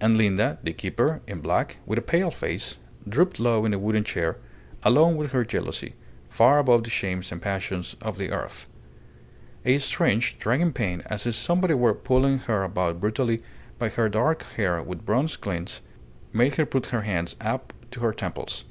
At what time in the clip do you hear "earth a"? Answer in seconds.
8.30-9.78